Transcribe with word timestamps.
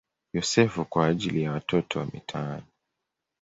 Yosefu" 0.33 0.85
kwa 0.85 1.07
ajili 1.07 1.43
ya 1.43 1.51
watoto 1.51 1.99
wa 1.99 2.05
mitaani. 2.05 2.63